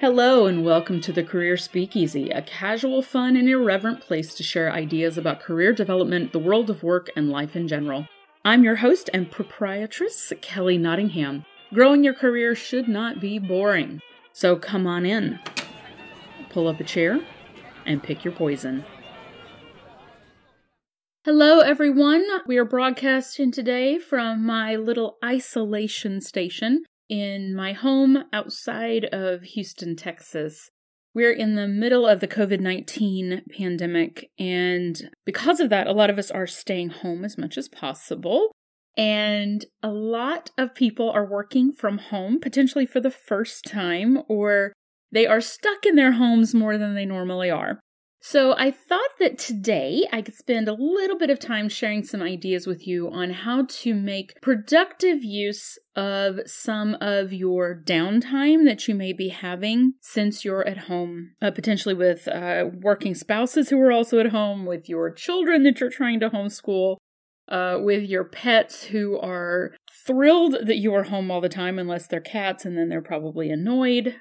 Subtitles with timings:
[0.00, 4.70] Hello, and welcome to the Career Speakeasy, a casual, fun, and irreverent place to share
[4.70, 8.06] ideas about career development, the world of work, and life in general.
[8.44, 11.46] I'm your host and proprietress, Kelly Nottingham.
[11.74, 14.00] Growing your career should not be boring.
[14.32, 15.40] So come on in,
[16.50, 17.18] pull up a chair,
[17.84, 18.84] and pick your poison.
[21.24, 22.24] Hello, everyone.
[22.46, 29.96] We are broadcasting today from my little isolation station in my home outside of Houston,
[29.96, 30.70] Texas.
[31.14, 36.10] We're in the middle of the COVID 19 pandemic, and because of that, a lot
[36.10, 38.52] of us are staying home as much as possible.
[38.96, 44.72] And a lot of people are working from home, potentially for the first time, or
[45.12, 47.80] they are stuck in their homes more than they normally are.
[48.30, 52.20] So I thought that today I could spend a little bit of time sharing some
[52.20, 58.86] ideas with you on how to make productive use of some of your downtime that
[58.86, 63.80] you may be having since you're at home, uh, potentially with uh, working spouses who
[63.80, 66.98] are also at home, with your children that you're trying to homeschool,
[67.48, 69.74] uh, with your pets who are
[70.06, 73.48] thrilled that you are home all the time, unless they're cats, and then they're probably
[73.48, 74.16] annoyed,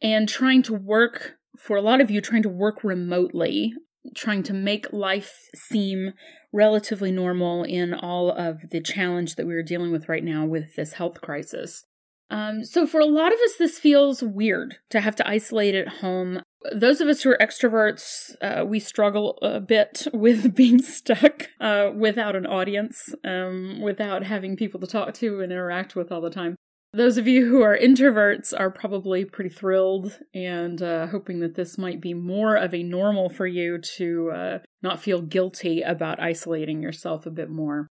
[0.00, 3.72] and trying to work for a lot of you trying to work remotely,
[4.14, 6.12] trying to make life seem
[6.52, 10.94] relatively normal in all of the challenge that we're dealing with right now with this
[10.94, 11.84] health crisis.
[12.30, 15.88] Um, so, for a lot of us, this feels weird to have to isolate at
[15.88, 16.42] home.
[16.74, 21.90] Those of us who are extroverts, uh, we struggle a bit with being stuck uh,
[21.94, 26.30] without an audience, um, without having people to talk to and interact with all the
[26.30, 26.56] time.
[26.94, 31.76] Those of you who are introverts are probably pretty thrilled and uh, hoping that this
[31.76, 36.82] might be more of a normal for you to uh, not feel guilty about isolating
[36.82, 37.88] yourself a bit more.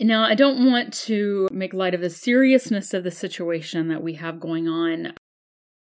[0.00, 4.14] Now, I don't want to make light of the seriousness of the situation that we
[4.14, 5.14] have going on.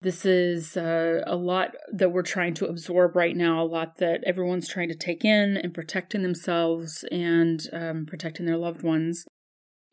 [0.01, 4.23] This is uh, a lot that we're trying to absorb right now, a lot that
[4.25, 9.23] everyone's trying to take in and protecting themselves and um, protecting their loved ones.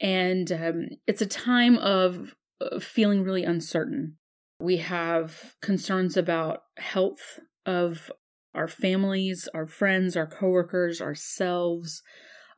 [0.00, 2.34] And um, it's a time of
[2.80, 4.16] feeling really uncertain.
[4.60, 8.10] We have concerns about health of
[8.54, 12.02] our families, our friends, our coworkers, ourselves.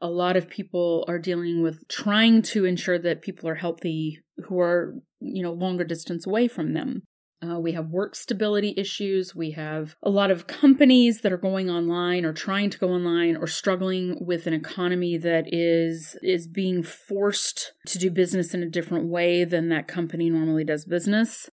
[0.00, 4.58] A lot of people are dealing with trying to ensure that people are healthy who
[4.58, 7.02] are, you know, longer distance away from them.
[7.42, 9.34] Uh, we have work stability issues.
[9.34, 13.36] We have a lot of companies that are going online or trying to go online
[13.36, 18.68] or struggling with an economy that is is being forced to do business in a
[18.68, 21.48] different way than that company normally does business.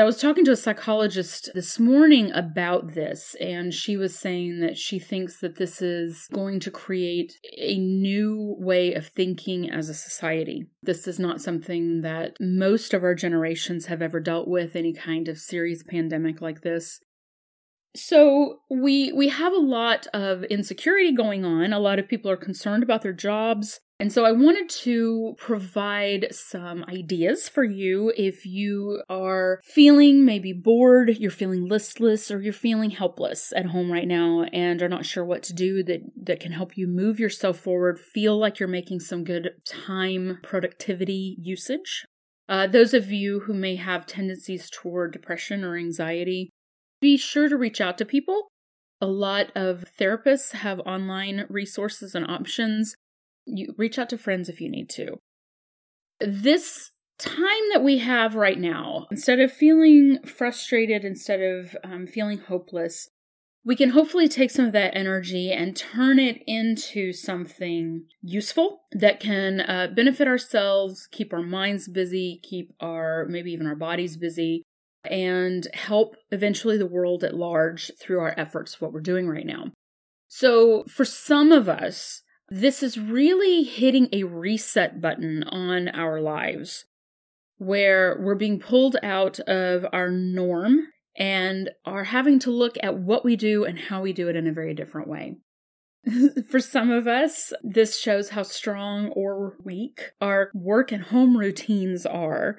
[0.00, 4.78] I was talking to a psychologist this morning about this, and she was saying that
[4.78, 9.94] she thinks that this is going to create a new way of thinking as a
[9.94, 10.66] society.
[10.82, 15.28] This is not something that most of our generations have ever dealt with, any kind
[15.28, 17.00] of serious pandemic like this.
[17.94, 21.72] So we we have a lot of insecurity going on.
[21.72, 23.80] A lot of people are concerned about their jobs.
[24.00, 30.54] And so I wanted to provide some ideas for you if you are feeling maybe
[30.54, 35.04] bored, you're feeling listless, or you're feeling helpless at home right now and are not
[35.04, 38.70] sure what to do that, that can help you move yourself forward, feel like you're
[38.70, 42.06] making some good time productivity usage.
[42.48, 46.48] Uh, those of you who may have tendencies toward depression or anxiety,
[47.02, 48.48] be sure to reach out to people.
[48.98, 52.94] A lot of therapists have online resources and options
[53.56, 55.18] you reach out to friends if you need to.
[56.20, 62.38] This time that we have right now, instead of feeling frustrated, instead of um, feeling
[62.38, 63.08] hopeless,
[63.64, 69.20] we can hopefully take some of that energy and turn it into something useful that
[69.20, 74.62] can uh, benefit ourselves, keep our minds busy, keep our maybe even our bodies busy,
[75.04, 79.72] and help eventually the world at large through our efforts, what we're doing right now.
[80.28, 86.84] So, for some of us, this is really hitting a reset button on our lives
[87.58, 93.24] where we're being pulled out of our norm and are having to look at what
[93.24, 95.36] we do and how we do it in a very different way.
[96.48, 102.06] For some of us, this shows how strong or weak our work and home routines
[102.06, 102.58] are.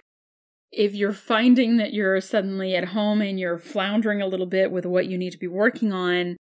[0.72, 4.86] If you're finding that you're suddenly at home and you're floundering a little bit with
[4.86, 6.38] what you need to be working on,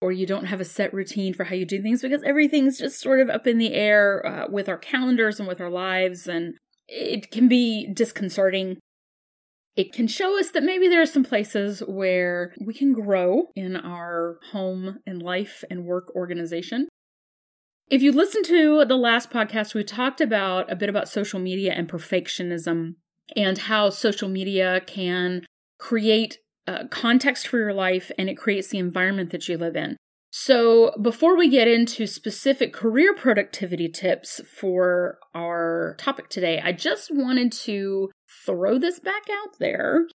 [0.00, 3.00] or you don't have a set routine for how you do things because everything's just
[3.00, 6.54] sort of up in the air uh, with our calendars and with our lives, and
[6.88, 8.78] it can be disconcerting.
[9.74, 13.76] It can show us that maybe there are some places where we can grow in
[13.76, 16.88] our home and life and work organization.
[17.88, 21.72] If you listen to the last podcast, we talked about a bit about social media
[21.72, 22.94] and perfectionism
[23.36, 25.44] and how social media can
[25.78, 29.96] create uh, context for your life and it creates the environment that you live in.
[30.30, 37.10] So, before we get into specific career productivity tips for our topic today, I just
[37.10, 38.10] wanted to
[38.44, 40.06] throw this back out there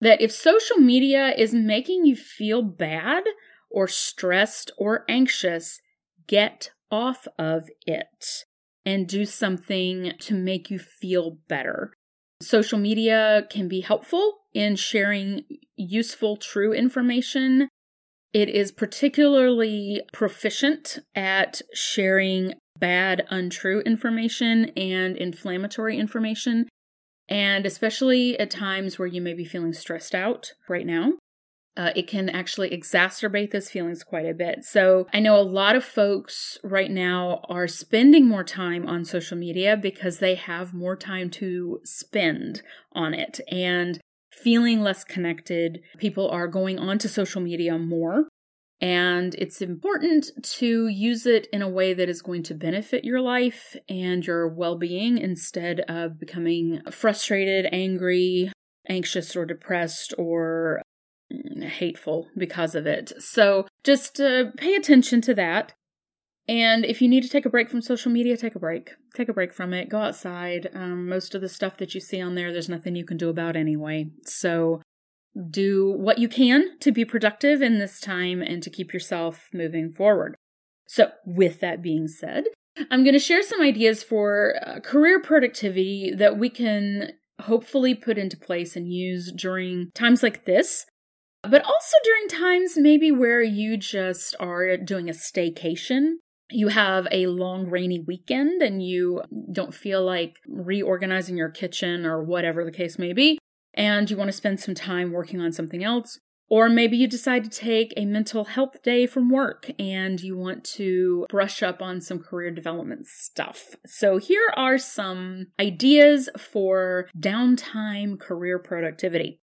[0.00, 3.24] that if social media is making you feel bad
[3.70, 5.80] or stressed or anxious,
[6.26, 8.44] get off of it
[8.84, 11.92] and do something to make you feel better.
[12.40, 15.44] Social media can be helpful in sharing
[15.76, 17.68] useful, true information.
[18.32, 26.68] It is particularly proficient at sharing bad, untrue information and inflammatory information,
[27.28, 31.12] and especially at times where you may be feeling stressed out right now
[31.78, 34.64] uh, it can actually exacerbate those feelings quite a bit.
[34.64, 39.38] So I know a lot of folks right now are spending more time on social
[39.38, 42.62] media because they have more time to spend
[42.92, 44.00] on it and
[44.42, 45.80] feeling less connected.
[45.98, 48.28] People are going onto social media more.
[48.80, 53.20] And it's important to use it in a way that is going to benefit your
[53.20, 58.52] life and your well being instead of becoming frustrated, angry,
[58.88, 60.80] anxious, or depressed, or
[61.60, 63.12] hateful because of it.
[63.18, 65.72] So just uh, pay attention to that.
[66.48, 68.92] And if you need to take a break from social media, take a break.
[69.14, 69.90] Take a break from it.
[69.90, 70.70] Go outside.
[70.74, 73.28] Um, most of the stuff that you see on there, there's nothing you can do
[73.28, 74.10] about anyway.
[74.24, 74.80] So
[75.50, 79.92] do what you can to be productive in this time and to keep yourself moving
[79.92, 80.34] forward.
[80.86, 82.44] So, with that being said,
[82.90, 87.12] I'm going to share some ideas for uh, career productivity that we can
[87.42, 90.86] hopefully put into place and use during times like this
[91.42, 96.14] but also during times maybe where you just are doing a staycation.
[96.50, 99.22] You have a long rainy weekend and you
[99.52, 103.38] don't feel like reorganizing your kitchen or whatever the case may be,
[103.74, 106.18] and you want to spend some time working on something else.
[106.50, 110.64] Or maybe you decide to take a mental health day from work and you want
[110.76, 113.76] to brush up on some career development stuff.
[113.84, 119.40] So, here are some ideas for downtime career productivity.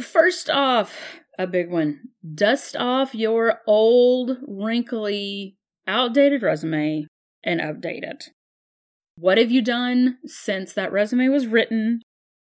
[0.00, 2.00] First off, a big one
[2.34, 5.55] dust off your old, wrinkly,
[5.86, 7.06] outdated resume
[7.44, 8.30] and update it.
[9.18, 12.02] What have you done since that resume was written?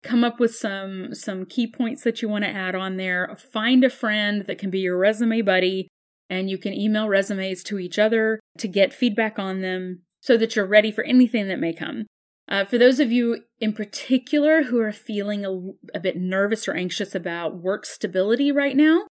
[0.03, 3.35] Come up with some some key points that you want to add on there.
[3.51, 5.87] Find a friend that can be your resume buddy
[6.29, 10.55] and you can email resumes to each other to get feedback on them so that
[10.55, 12.05] you're ready for anything that may come.
[12.49, 15.51] Uh, for those of you in particular who are feeling a,
[15.95, 19.05] a bit nervous or anxious about work stability right now,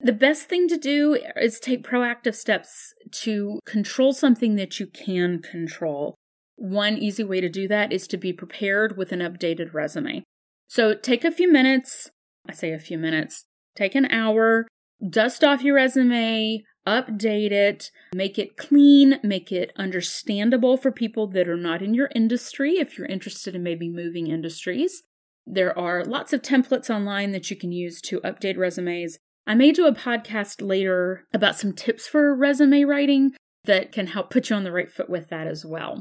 [0.00, 5.40] the best thing to do is take proactive steps to control something that you can
[5.42, 6.14] control.
[6.56, 10.24] One easy way to do that is to be prepared with an updated resume.
[10.68, 12.10] So take a few minutes,
[12.48, 13.44] I say a few minutes,
[13.76, 14.66] take an hour,
[15.06, 21.48] dust off your resume, update it, make it clean, make it understandable for people that
[21.48, 25.02] are not in your industry if you're interested in maybe moving industries.
[25.46, 29.18] There are lots of templates online that you can use to update resumes.
[29.46, 33.32] I may do a podcast later about some tips for resume writing
[33.64, 36.00] that can help put you on the right foot with that as well.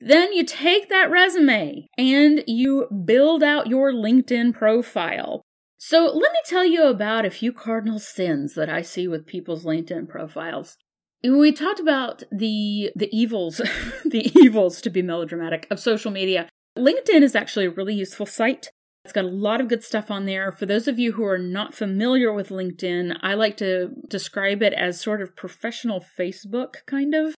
[0.00, 5.42] Then you take that resume and you build out your LinkedIn profile.
[5.78, 9.64] So let me tell you about a few cardinal sins that I see with people's
[9.64, 10.76] LinkedIn profiles.
[11.22, 13.56] We talked about the the evils,
[14.04, 16.48] the evils to be melodramatic of social media.
[16.76, 18.70] LinkedIn is actually a really useful site.
[19.08, 20.52] It's got a lot of good stuff on there.
[20.52, 24.74] For those of you who are not familiar with LinkedIn, I like to describe it
[24.74, 27.34] as sort of professional Facebook kind of.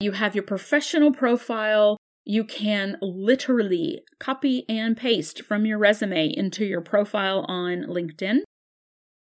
[0.00, 6.64] You have your professional profile you can literally copy and paste from your resume into
[6.64, 8.40] your profile on LinkedIn.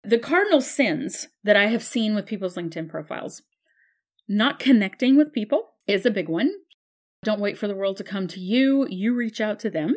[0.03, 3.43] The cardinal sins that I have seen with people's LinkedIn profiles
[4.29, 6.53] not connecting with people is a big one.
[7.25, 9.97] Don't wait for the world to come to you, you reach out to them.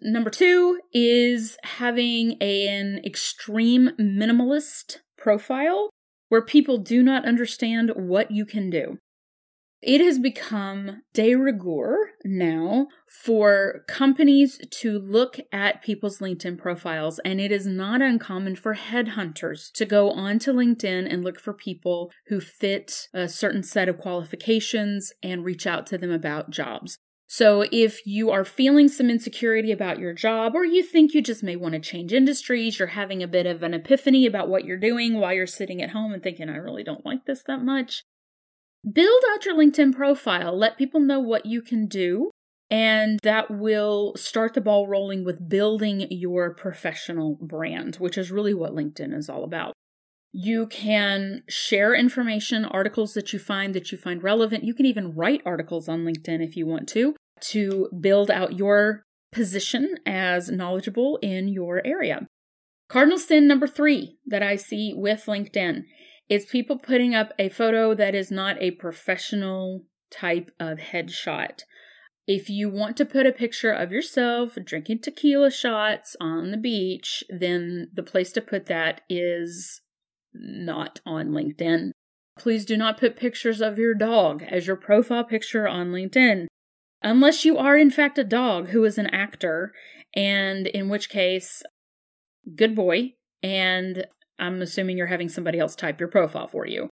[0.00, 5.90] Number two is having an extreme minimalist profile
[6.28, 8.98] where people do not understand what you can do.
[9.80, 17.40] It has become de rigueur now for companies to look at people's LinkedIn profiles, and
[17.40, 22.40] it is not uncommon for headhunters to go onto LinkedIn and look for people who
[22.40, 26.98] fit a certain set of qualifications and reach out to them about jobs.
[27.30, 31.42] So, if you are feeling some insecurity about your job, or you think you just
[31.42, 34.78] may want to change industries, you're having a bit of an epiphany about what you're
[34.78, 38.02] doing while you're sitting at home and thinking, I really don't like this that much,
[38.90, 40.56] Build out your LinkedIn profile.
[40.56, 42.30] Let people know what you can do.
[42.70, 48.54] And that will start the ball rolling with building your professional brand, which is really
[48.54, 49.72] what LinkedIn is all about.
[50.32, 54.64] You can share information, articles that you find that you find relevant.
[54.64, 57.14] You can even write articles on LinkedIn if you want to,
[57.50, 62.26] to build out your position as knowledgeable in your area.
[62.88, 65.82] Cardinal sin number three that I see with LinkedIn
[66.28, 71.60] is people putting up a photo that is not a professional type of headshot.
[72.26, 77.24] If you want to put a picture of yourself drinking tequila shots on the beach,
[77.30, 79.80] then the place to put that is
[80.32, 81.90] not on LinkedIn.
[82.38, 86.46] Please do not put pictures of your dog as your profile picture on LinkedIn.
[87.02, 89.72] Unless you are, in fact, a dog who is an actor,
[90.14, 91.62] and in which case,
[92.56, 94.06] good boy, and
[94.38, 96.88] I'm assuming you're having somebody else type your profile for you.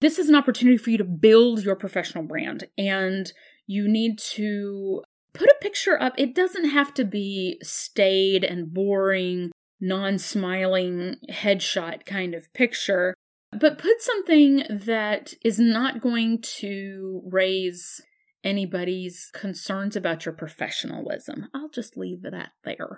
[0.00, 3.32] This is an opportunity for you to build your professional brand, and
[3.66, 5.02] you need to
[5.32, 6.14] put a picture up.
[6.18, 9.50] It doesn't have to be staid and boring,
[9.82, 13.14] non smiling headshot kind of picture,
[13.50, 18.00] but put something that is not going to raise
[18.44, 21.48] anybody's concerns about your professionalism.
[21.52, 22.96] I'll just leave that there.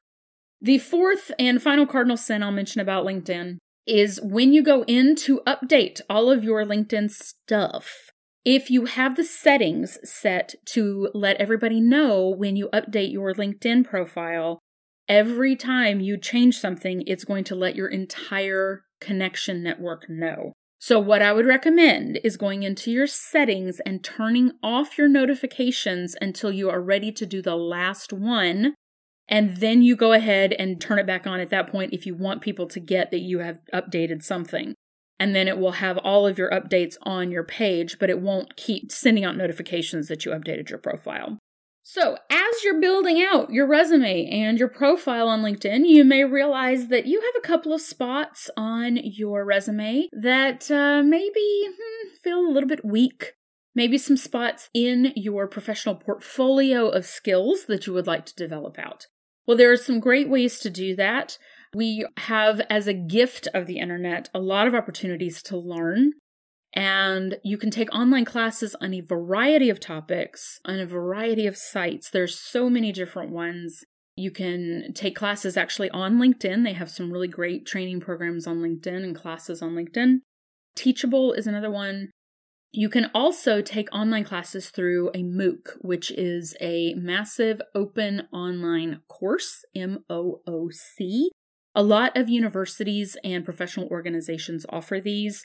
[0.61, 5.15] The fourth and final cardinal sin I'll mention about LinkedIn is when you go in
[5.15, 8.11] to update all of your LinkedIn stuff.
[8.45, 13.85] If you have the settings set to let everybody know when you update your LinkedIn
[13.87, 14.61] profile,
[15.09, 20.53] every time you change something, it's going to let your entire connection network know.
[20.79, 26.15] So, what I would recommend is going into your settings and turning off your notifications
[26.21, 28.75] until you are ready to do the last one.
[29.27, 32.15] And then you go ahead and turn it back on at that point if you
[32.15, 34.75] want people to get that you have updated something.
[35.19, 38.57] And then it will have all of your updates on your page, but it won't
[38.57, 41.39] keep sending out notifications that you updated your profile.
[41.87, 46.89] So, as you're building out your resume and your profile on LinkedIn, you may realize
[46.89, 52.41] that you have a couple of spots on your resume that uh, maybe hmm, feel
[52.41, 53.35] a little bit weak.
[53.75, 58.79] Maybe some spots in your professional portfolio of skills that you would like to develop
[58.79, 59.09] out.
[59.47, 61.37] Well, there are some great ways to do that.
[61.75, 66.13] We have, as a gift of the internet, a lot of opportunities to learn
[66.75, 71.57] and you can take online classes on a variety of topics on a variety of
[71.57, 72.11] sites.
[72.11, 73.85] There's so many different ones.
[74.17, 76.65] You can take classes actually on LinkedIn.
[76.65, 80.19] They have some really great training programs on LinkedIn and classes on LinkedIn.
[80.75, 82.11] Teachable is another one.
[82.73, 89.01] You can also take online classes through a MOOC, which is a massive open online
[89.09, 91.31] course, M O O C.
[91.77, 95.45] A lot of universities and professional organizations offer these.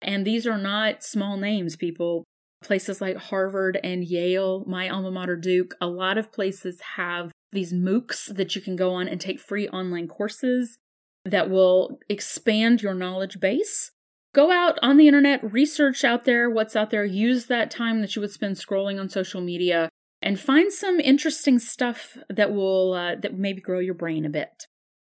[0.00, 2.24] And these are not small names, people.
[2.62, 7.72] Places like Harvard and Yale, my alma mater, Duke, a lot of places have these
[7.72, 10.78] MOOCs that you can go on and take free online courses
[11.24, 13.92] that will expand your knowledge base.
[14.34, 18.14] Go out on the internet, research out there what's out there, use that time that
[18.14, 19.88] you would spend scrolling on social media
[20.20, 24.66] and find some interesting stuff that will uh, that maybe grow your brain a bit.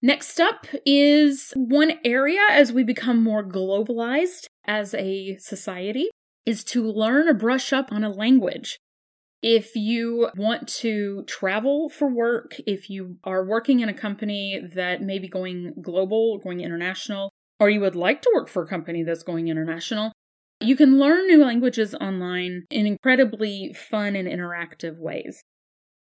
[0.02, 6.08] Next up is one area as we become more globalized as a society
[6.46, 8.78] is to learn or brush up on a language.
[9.42, 15.02] If you want to travel for work, if you are working in a company that
[15.02, 19.02] may be going global, going international, or you would like to work for a company
[19.02, 20.12] that's going international,
[20.60, 25.42] you can learn new languages online in incredibly fun and interactive ways.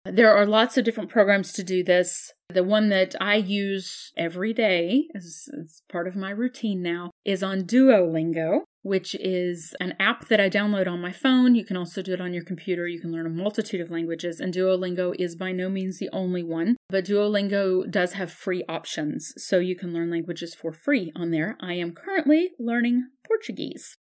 [0.05, 2.33] There are lots of different programs to do this.
[2.49, 7.41] The one that I use every day, as, as part of my routine now, is
[7.41, 11.55] on Duolingo, which is an app that I download on my phone.
[11.55, 12.85] You can also do it on your computer.
[12.85, 16.43] You can learn a multitude of languages, and Duolingo is by no means the only
[16.43, 21.31] one, but Duolingo does have free options, so you can learn languages for free on
[21.31, 21.57] there.
[21.61, 23.97] I am currently learning Portuguese.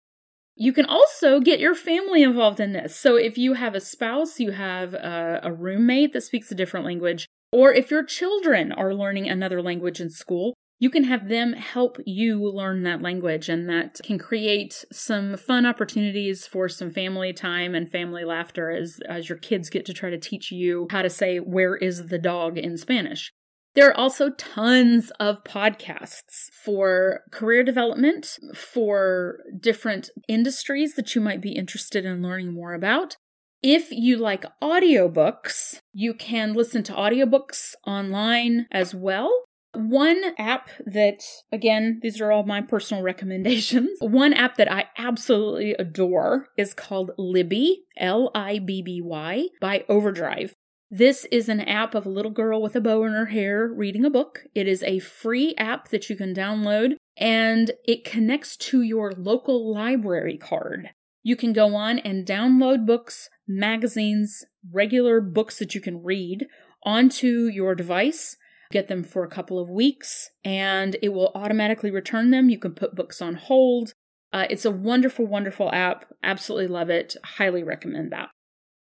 [0.61, 2.93] You can also get your family involved in this.
[2.93, 6.85] So if you have a spouse, you have a, a, roommate that speaks a different
[6.85, 11.53] language, or if your children are learning another language in school, you can have them
[11.53, 17.31] help you learn that language, and that can create some fun opportunities for some family
[17.31, 21.01] time and family laughter as, as your kids get to try to teach you how
[21.01, 23.31] to say, Where is the dog in Spanish?
[23.75, 31.41] There are also tons of podcasts for career development, for different industries that you might
[31.41, 33.17] be interested in learning more about.
[33.61, 39.31] If you like audiobooks, you can listen to audiobooks online as well.
[39.73, 41.21] One app that,
[41.51, 43.99] again, these are all my personal recommendations.
[43.99, 49.85] One app that I absolutely adore is called Libby, L I B B Y, by
[49.89, 50.55] Overdrive.
[50.91, 54.05] This is an app of a little girl with a bow in her hair reading
[54.05, 54.46] a book.
[54.55, 59.72] It is a free app that you can download and it connects to your local
[59.72, 60.89] library card.
[61.22, 66.48] You can go on and download books, magazines, regular books that you can read
[66.84, 68.36] onto your device,
[68.72, 72.50] get them for a couple of weeks, and it will automatically return them.
[72.50, 73.93] You can put books on hold.
[74.34, 76.05] Uh, it's a wonderful, wonderful app.
[76.24, 77.15] Absolutely love it.
[77.24, 78.29] Highly recommend that.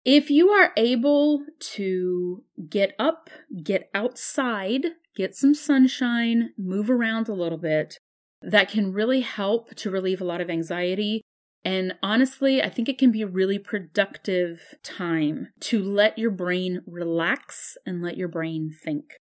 [0.04, 3.30] If you are able to get up,
[3.62, 7.98] get outside, get some sunshine, move around a little bit,
[8.42, 11.22] that can really help to relieve a lot of anxiety.
[11.64, 16.82] And honestly, I think it can be a really productive time to let your brain
[16.84, 19.14] relax and let your brain think.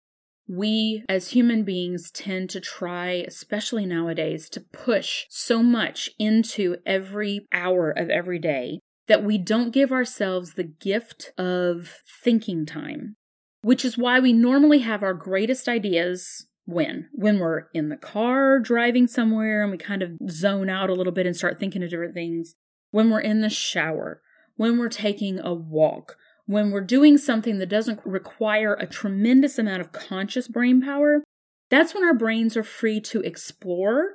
[0.49, 7.47] We as human beings tend to try, especially nowadays, to push so much into every
[7.53, 13.17] hour of every day that we don't give ourselves the gift of thinking time,
[13.61, 18.61] which is why we normally have our greatest ideas when when we're in the car
[18.61, 21.91] driving somewhere and we kind of zone out a little bit and start thinking of
[21.91, 22.55] different things
[22.93, 24.23] when we're in the shower
[24.55, 29.81] when we're taking a walk when we're doing something that doesn't require a tremendous amount
[29.81, 31.25] of conscious brain power
[31.69, 34.11] that's when our brains are free to explore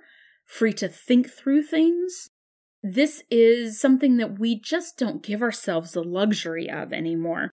[0.46, 2.30] free to think through things
[2.88, 7.50] this is something that we just don't give ourselves the luxury of anymore.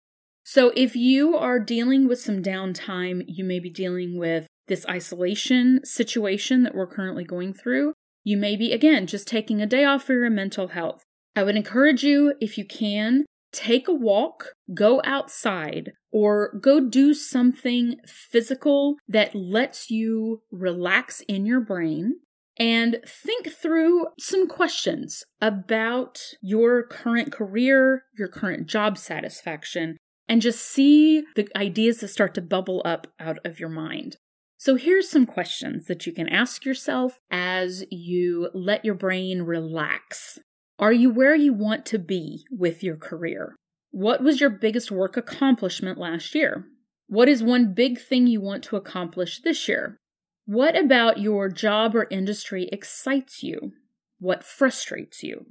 [0.46, 5.82] So, if you are dealing with some downtime, you may be dealing with this isolation
[5.84, 7.92] situation that we're currently going through.
[8.24, 11.04] You may be, again, just taking a day off for your mental health.
[11.36, 17.14] I would encourage you, if you can, take a walk, go outside, or go do
[17.14, 22.22] something physical that lets you relax in your brain
[22.60, 29.98] and think through some questions about your current career, your current job satisfaction,
[30.28, 34.18] and just see the ideas that start to bubble up out of your mind.
[34.60, 40.40] So, here's some questions that you can ask yourself as you let your brain relax.
[40.80, 43.56] Are you where you want to be with your career?
[43.92, 46.66] What was your biggest work accomplishment last year?
[47.08, 49.98] What is one big thing you want to accomplish this year?
[50.48, 53.74] What about your job or industry excites you?
[54.18, 55.46] What frustrates you?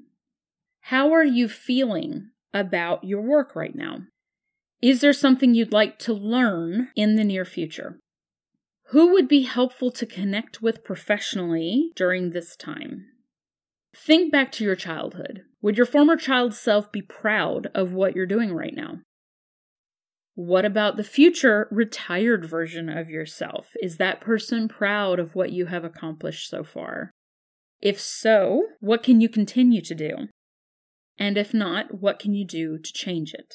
[0.81, 4.05] How are you feeling about your work right now?
[4.81, 8.01] Is there something you'd like to learn in the near future?
[8.87, 13.05] Who would be helpful to connect with professionally during this time?
[13.95, 15.43] Think back to your childhood.
[15.61, 19.01] Would your former child self be proud of what you're doing right now?
[20.37, 23.69] What about the future retired version of yourself?
[23.83, 27.11] Is that person proud of what you have accomplished so far?
[27.81, 30.29] If so, what can you continue to do?
[31.19, 33.55] And if not, what can you do to change it?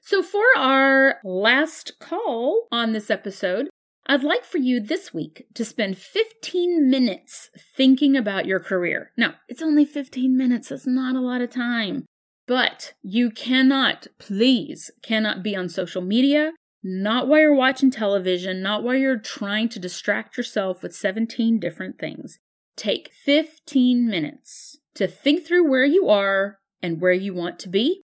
[0.00, 3.68] So, for our last call on this episode,
[4.08, 9.12] I'd like for you this week to spend 15 minutes thinking about your career.
[9.16, 12.06] Now, it's only 15 minutes, that's not a lot of time.
[12.52, 18.82] But you cannot, please, cannot be on social media, not while you're watching television, not
[18.82, 22.40] while you're trying to distract yourself with 17 different things.
[22.76, 28.02] Take 15 minutes to think through where you are and where you want to be.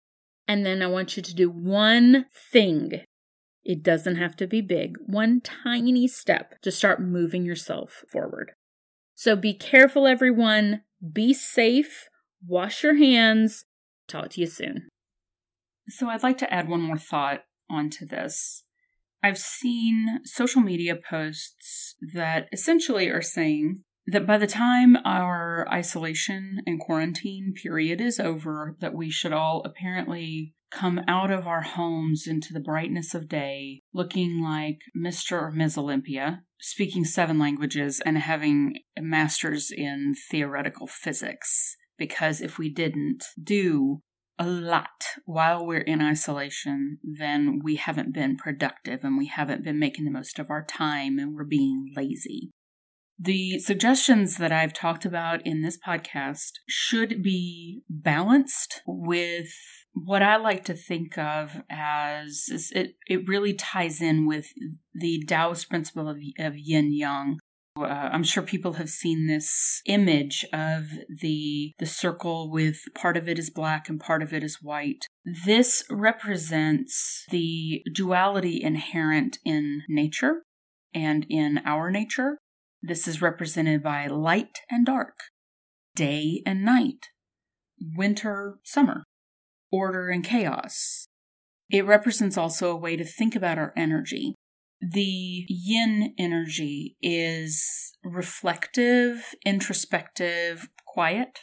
[0.48, 3.03] And then I want you to do one thing.
[3.62, 8.53] It doesn't have to be big, one tiny step to start moving yourself forward.
[9.14, 10.81] So be careful, everyone.
[11.12, 12.09] Be safe.
[12.42, 13.66] Wash your hands
[14.11, 14.88] Talk to you soon.
[15.88, 18.64] So, I'd like to add one more thought onto this.
[19.23, 26.62] I've seen social media posts that essentially are saying that by the time our isolation
[26.66, 32.27] and quarantine period is over, that we should all apparently come out of our homes
[32.27, 35.33] into the brightness of day, looking like Mr.
[35.33, 35.79] or Ms.
[35.79, 43.22] Olympia, speaking seven languages, and having a master's in theoretical physics because if we didn't
[43.40, 44.00] do
[44.38, 49.78] a lot while we're in isolation, then we haven't been productive and we haven't been
[49.78, 52.50] making the most of our time and we're being lazy.
[53.18, 59.52] The suggestions that I've talked about in this podcast should be balanced with
[59.92, 64.46] what I like to think of as it, it really ties in with
[64.94, 67.38] the Taoist principle of, of yin yang,
[67.76, 73.28] uh, I'm sure people have seen this image of the the circle with part of
[73.28, 75.06] it is black and part of it is white.
[75.44, 80.42] This represents the duality inherent in nature
[80.94, 82.38] and in our nature.
[82.83, 85.18] This is represented by light and dark,
[85.94, 87.09] day and night,
[87.96, 89.04] winter, summer,
[89.70, 91.06] order and chaos,
[91.68, 94.35] It represents also a way to think about our energy.
[94.81, 101.40] The yin energy is reflective, introspective, quiet.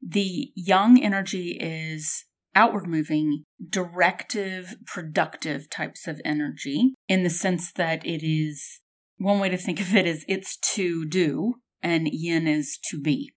[0.00, 8.06] The yang energy is outward moving, directive, productive types of energy in the sense that
[8.06, 8.80] it is
[9.18, 13.32] one way to think of it is it's to do and yin is to be.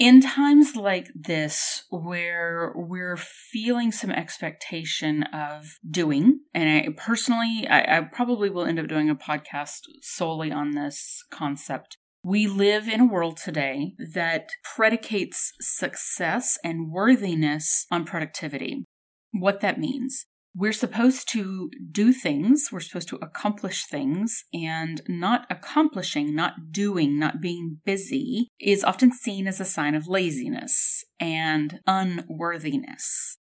[0.00, 7.98] In times like this, where we're feeling some expectation of doing, and I personally, I,
[7.98, 13.00] I probably will end up doing a podcast solely on this concept we live in
[13.00, 18.84] a world today that predicates success and worthiness on productivity.
[19.32, 20.26] What that means.
[20.54, 27.18] We're supposed to do things, we're supposed to accomplish things, and not accomplishing, not doing,
[27.18, 33.36] not being busy is often seen as a sign of laziness and unworthiness.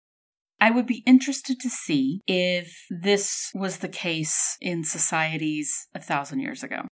[0.61, 6.41] I would be interested to see if this was the case in societies a thousand
[6.41, 6.83] years ago.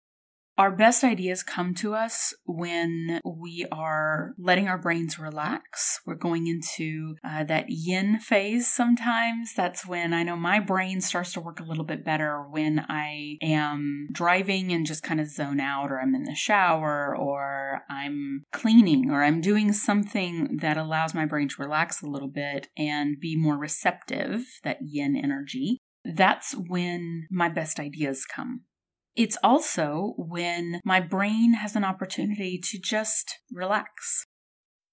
[0.57, 5.99] Our best ideas come to us when we are letting our brains relax.
[6.05, 9.53] We're going into uh, that yin phase sometimes.
[9.53, 13.35] That's when I know my brain starts to work a little bit better when I
[13.41, 18.45] am driving and just kind of zone out, or I'm in the shower, or I'm
[18.53, 23.19] cleaning, or I'm doing something that allows my brain to relax a little bit and
[23.19, 25.79] be more receptive, that yin energy.
[26.05, 28.61] That's when my best ideas come.
[29.15, 34.25] It's also when my brain has an opportunity to just relax.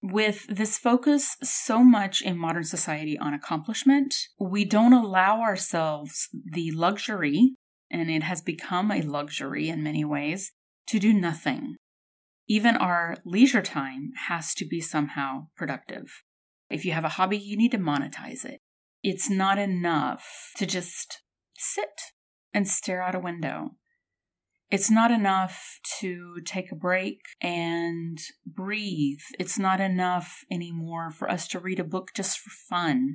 [0.00, 6.70] With this focus so much in modern society on accomplishment, we don't allow ourselves the
[6.72, 7.54] luxury,
[7.90, 10.52] and it has become a luxury in many ways,
[10.88, 11.76] to do nothing.
[12.48, 16.22] Even our leisure time has to be somehow productive.
[16.68, 18.60] If you have a hobby, you need to monetize it.
[19.02, 21.22] It's not enough to just
[21.56, 22.12] sit
[22.52, 23.76] and stare out a window.
[24.72, 29.20] It's not enough to take a break and breathe.
[29.38, 33.14] It's not enough anymore for us to read a book just for fun.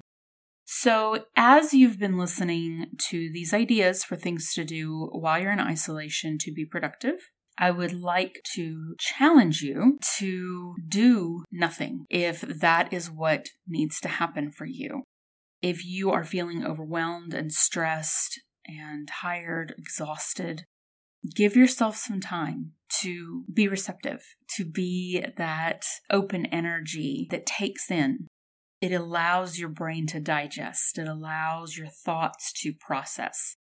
[0.65, 5.60] So, as you've been listening to these ideas for things to do while you're in
[5.60, 12.93] isolation to be productive, I would like to challenge you to do nothing if that
[12.93, 15.06] is what needs to happen for you.
[15.63, 20.65] If you are feeling overwhelmed and stressed and tired, exhausted,
[21.36, 24.23] give yourself some time to be receptive,
[24.56, 28.27] to be that open energy that takes in.
[28.82, 33.56] It allows your brain to digest, it allows your thoughts to process.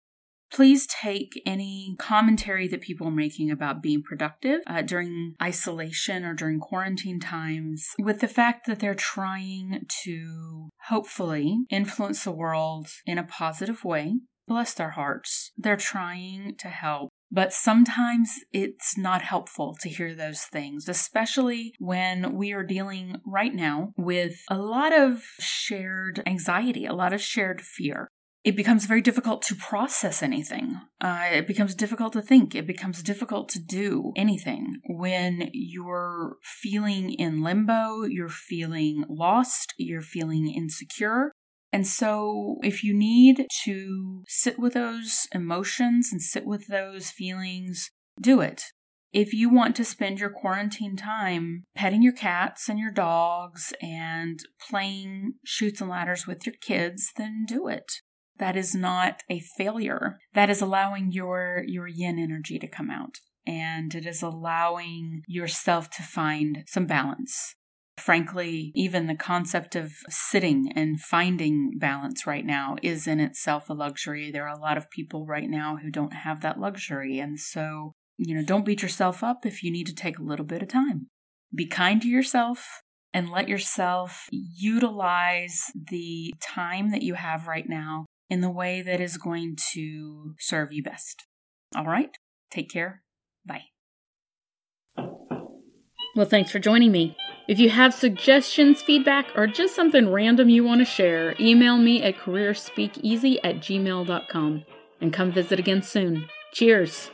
[0.52, 6.34] Please take any commentary that people are making about being productive uh, during isolation or
[6.34, 13.18] during quarantine times with the fact that they're trying to hopefully influence the world in
[13.18, 14.14] a positive way.
[14.46, 15.50] Bless their hearts.
[15.56, 22.34] They're trying to help but sometimes it's not helpful to hear those things, especially when
[22.36, 27.60] we are dealing right now with a lot of shared anxiety, a lot of shared
[27.60, 28.08] fear.
[28.44, 30.80] It becomes very difficult to process anything.
[31.00, 32.54] Uh, it becomes difficult to think.
[32.54, 40.00] It becomes difficult to do anything when you're feeling in limbo, you're feeling lost, you're
[40.00, 41.32] feeling insecure.
[41.76, 47.90] And so, if you need to sit with those emotions and sit with those feelings,
[48.18, 48.62] do it.
[49.12, 54.40] If you want to spend your quarantine time petting your cats and your dogs and
[54.70, 57.92] playing Chutes and Ladders with your kids, then do it.
[58.38, 60.16] That is not a failure.
[60.32, 63.16] That is allowing your, your yin energy to come out.
[63.46, 67.54] And it is allowing yourself to find some balance
[67.98, 73.74] Frankly, even the concept of sitting and finding balance right now is in itself a
[73.74, 74.30] luxury.
[74.30, 77.18] There are a lot of people right now who don't have that luxury.
[77.18, 80.44] And so, you know, don't beat yourself up if you need to take a little
[80.44, 81.08] bit of time.
[81.54, 82.82] Be kind to yourself
[83.14, 89.00] and let yourself utilize the time that you have right now in the way that
[89.00, 91.24] is going to serve you best.
[91.74, 92.10] All right?
[92.50, 93.02] Take care.
[93.44, 93.64] Bye.
[96.14, 97.16] Well, thanks for joining me.
[97.48, 102.02] If you have suggestions, feedback, or just something random you want to share, email me
[102.02, 104.64] at careerspeakeasy at gmail.com
[105.00, 106.28] and come visit again soon.
[106.52, 107.10] Cheers!